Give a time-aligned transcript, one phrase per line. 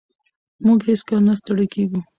[0.65, 1.99] موږ هېڅکله نه ستړي کېږو.